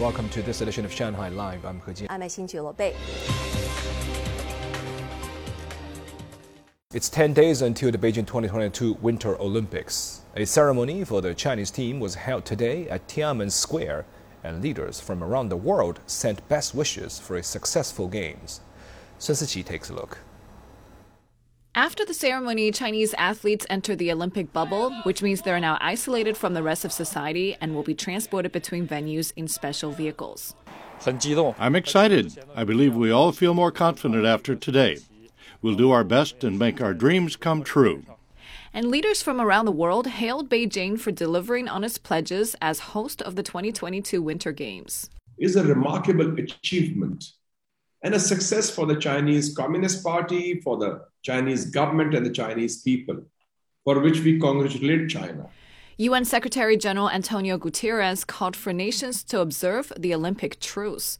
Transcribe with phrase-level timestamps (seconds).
[0.00, 1.66] welcome to this edition of Shanghai Live.
[1.66, 2.06] I'm He Jian.
[2.08, 2.94] I'm Xin Bei.
[6.94, 10.22] It's 10 days until the Beijing 2022 Winter Olympics.
[10.36, 14.06] A ceremony for the Chinese team was held today at Tiananmen Square,
[14.42, 18.62] and leaders from around the world sent best wishes for a successful Games.
[19.18, 20.16] Sun Siqi takes a look.
[21.76, 26.52] After the ceremony, Chinese athletes enter the Olympic bubble, which means they're now isolated from
[26.52, 30.56] the rest of society and will be transported between venues in special vehicles.
[31.06, 32.42] I'm excited.
[32.56, 34.98] I believe we all feel more confident after today.
[35.62, 38.02] We'll do our best and make our dreams come true.
[38.74, 43.22] And leaders from around the world hailed Beijing for delivering on its pledges as host
[43.22, 45.08] of the 2022 Winter Games.
[45.38, 47.32] Is a remarkable achievement
[48.02, 52.82] and a success for the Chinese Communist Party, for the Chinese government, and the Chinese
[52.82, 53.22] people,
[53.84, 55.48] for which we congratulate China.
[55.98, 61.18] UN Secretary General Antonio Guterres called for nations to observe the Olympic truce.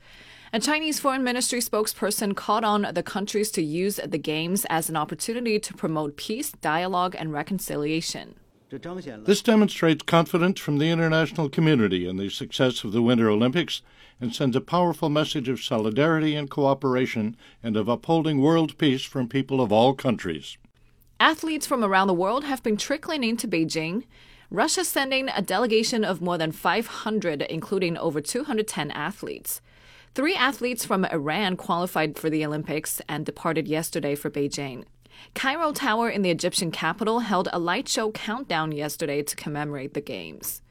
[0.55, 4.97] A Chinese Foreign Ministry spokesperson called on the countries to use the Games as an
[4.97, 8.37] opportunity to promote peace, dialogue, and reconciliation.
[8.70, 13.83] This demonstrates confidence from the international community in the success of the Winter Olympics
[14.21, 19.29] and sends a powerful message of solidarity and cooperation and of upholding world peace from
[19.29, 20.59] people of all countries.
[21.19, 24.05] Athletes from around the world have been trickling into Beijing.
[24.51, 29.61] Russia sending a delegation of more than 500, including over 210 athletes.
[30.15, 34.84] Three athletes from Iran qualified for the Olympics and departed yesterday for Beijing.
[35.34, 40.01] Cairo Tower in the Egyptian capital held a light show countdown yesterday to commemorate the
[40.01, 40.62] Games.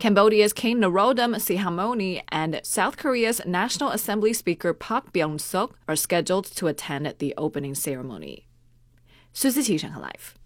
[0.00, 6.66] Cambodia's King Norodom Sihamoni and South Korea's National Assembly Speaker Park Byung-suk are scheduled to
[6.66, 8.44] attend the opening ceremony.
[9.32, 10.39] 苏思琪，上海 Live。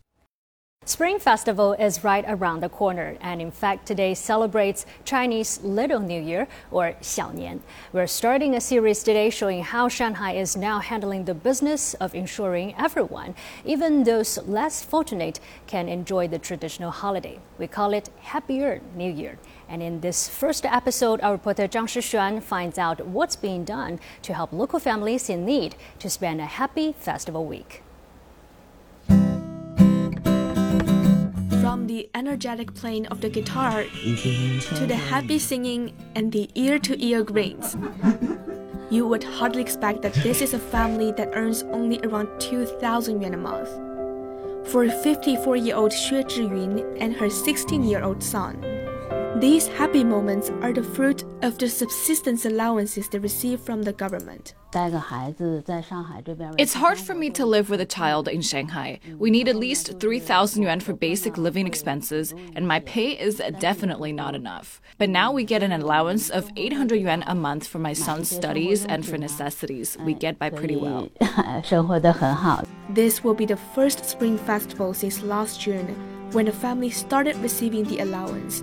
[0.88, 6.22] Spring Festival is right around the corner, and in fact, today celebrates Chinese Little New
[6.22, 7.62] Year, or Xiaonian.
[7.92, 12.76] We're starting a series today showing how Shanghai is now handling the business of ensuring
[12.78, 13.34] everyone,
[13.66, 17.40] even those less fortunate, can enjoy the traditional holiday.
[17.58, 19.40] We call it Happier New Year.
[19.68, 24.36] And in this first episode, our reporter Zhang Shixuan finds out what's being done to
[24.36, 27.82] help local families in need to spend a happy festival week.
[31.88, 37.24] The energetic playing of the guitar to the happy singing and the ear to ear
[37.24, 37.78] grins.
[38.90, 43.34] You would hardly expect that this is a family that earns only around 2,000 yuan
[43.34, 43.70] a month.
[44.72, 48.62] For 54 year old Xue Zhiyun and her 16 year old son,
[49.40, 54.56] these happy moments are the fruit of the subsistence allowances they receive from the government.
[56.58, 59.00] It's hard for me to live with a child in Shanghai.
[59.18, 64.12] We need at least 3,000 yuan for basic living expenses, and my pay is definitely
[64.14, 64.82] not enough.
[64.98, 68.86] But now we get an allowance of 800 yuan a month for my son's studies
[68.86, 69.98] and for necessities.
[70.02, 71.10] We get by pretty well.
[72.90, 75.88] This will be the first Spring Festival since last June,
[76.32, 78.62] when the family started receiving the allowance.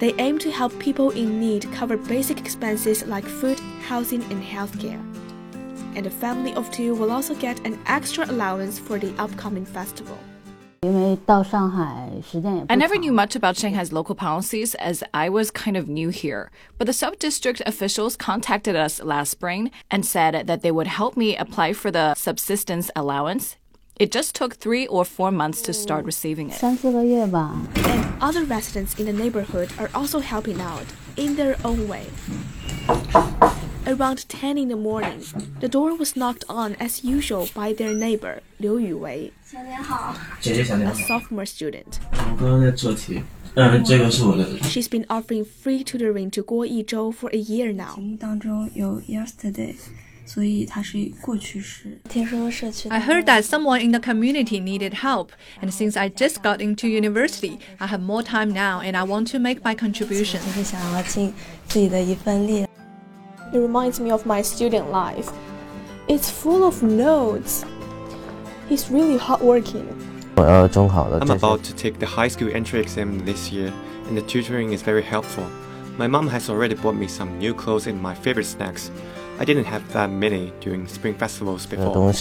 [0.00, 5.00] They aim to help people in need cover basic expenses like food, housing, and healthcare
[5.96, 10.16] and a family of two will also get an extra allowance for the upcoming festival.
[10.82, 16.50] I never knew much about Shanghai's local policies as I was kind of new here.
[16.78, 21.18] But the sub district officials contacted us last spring and said that they would help
[21.18, 23.56] me apply for the subsistence allowance.
[24.00, 26.58] It just took three or four months to start receiving it.
[26.62, 30.86] And other residents in the neighborhood are also helping out
[31.18, 32.06] in their own way.
[33.86, 35.22] Around 10 in the morning,
[35.60, 42.00] the door was knocked on as usual by their neighbor, Liu Yuwei, a sophomore student.
[44.64, 47.96] She's been offering free tutoring to Guo Yizhou for a year now.
[52.90, 56.88] I heard that someone in the community needed help, and since I just got into
[56.88, 60.40] university, I have more time now and I want to make my contribution.
[63.52, 65.28] It reminds me of my student life.
[66.08, 67.64] It's full of notes.
[68.68, 69.88] He's really hardworking.
[70.36, 73.72] Uh, I'm about to take the high school entry exam this year,
[74.06, 75.44] and the tutoring is very helpful.
[75.96, 78.90] My mom has already bought me some new clothes and my favorite snacks.
[79.40, 82.12] I didn't have that many during spring festivals before.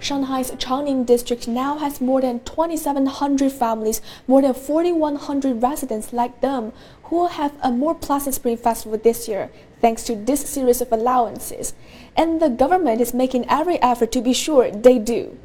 [0.00, 6.72] Shanghai's Changning district now has more than 2,700 families, more than 4,100 residents like them,
[7.04, 9.50] who will have a more pleasant spring festival this year
[9.82, 11.74] thanks to this series of allowances.
[12.16, 15.38] And the government is making every effort to be sure they do.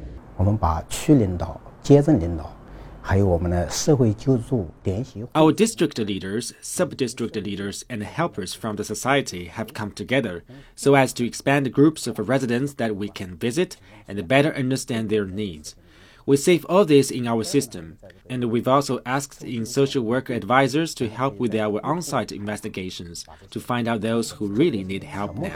[5.34, 10.44] Our district leaders, sub-district leaders, and helpers from the society have come together
[10.76, 15.24] so as to expand groups of residents that we can visit and better understand their
[15.24, 15.74] needs.
[16.26, 17.96] We save all this in our system,
[18.28, 23.24] and we've also asked in social worker advisors to help with our on site investigations
[23.50, 25.48] to find out those who really need help now.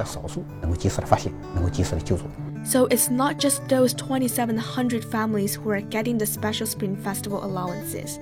[2.65, 8.19] So it's not just those 2,700 families who are getting the special Spring Festival allowances.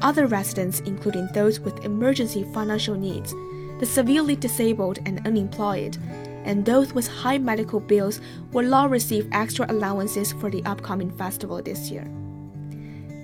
[0.00, 3.34] Other residents, including those with emergency financial needs,
[3.78, 5.96] the severely disabled and unemployed,
[6.44, 8.20] and those with high medical bills
[8.52, 12.10] will all receive extra allowances for the upcoming festival this year.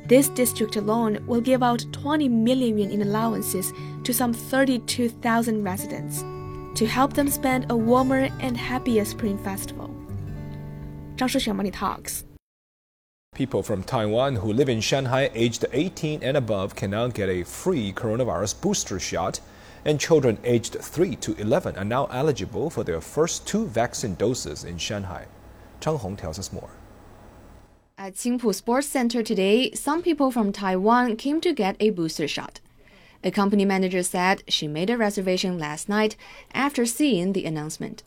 [0.07, 3.73] This district alone will give out 20 million yuan in allowances
[4.05, 6.21] to some 32,000 residents
[6.79, 9.98] to help them spend a warmer and happier spring festival.
[11.19, 12.25] Zhang Shixuan Money Talks.
[13.35, 17.43] People from Taiwan who live in Shanghai aged 18 and above can now get a
[17.43, 19.41] free coronavirus booster shot
[19.85, 24.63] and children aged 3 to 11 are now eligible for their first two vaccine doses
[24.65, 25.27] in Shanghai.
[25.81, 26.71] Chang Hong tells us more.
[27.97, 32.61] At Qingpu Sports Center today, some people from Taiwan came to get a booster shot.
[33.25, 36.17] A company manager said she made a reservation last night
[36.55, 38.05] after seeing the announcement.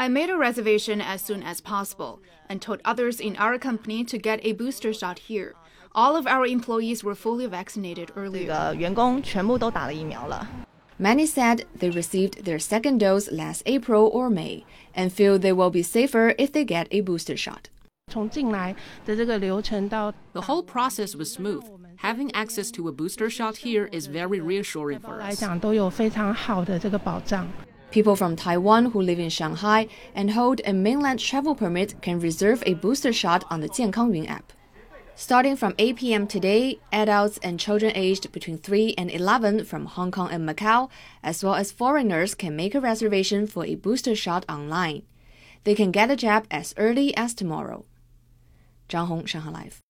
[0.00, 4.18] I made a reservation as soon as possible and told others in our company to
[4.18, 5.54] get a booster shot here.
[5.94, 8.48] All of our employees were fully vaccinated earlier.
[10.98, 15.70] Many said they received their second dose last April or May and feel they will
[15.70, 17.68] be safer if they get a booster shot.
[20.32, 21.64] The whole process was smooth.
[21.98, 25.38] Having access to a booster shot here is very reassuring for us.
[27.94, 29.86] People from Taiwan who live in Shanghai
[30.16, 34.52] and hold a mainland travel permit can reserve a booster shot on the Jiankangyun app.
[35.14, 36.26] Starting from 8 p.m.
[36.26, 40.90] today, adults and children aged between 3 and 11 from Hong Kong and Macau,
[41.22, 45.02] as well as foreigners, can make a reservation for a booster shot online.
[45.62, 47.84] They can get a jab as early as tomorrow.
[48.88, 49.83] Zhang Hong, Shanghai Live.